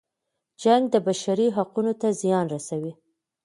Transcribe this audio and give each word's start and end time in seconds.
جنګ 0.61 0.83
د 0.93 0.95
بشري 1.05 1.47
حقونو 1.55 1.93
ته 2.01 2.07
زیان 2.21 2.45
رسوي. 2.53 2.93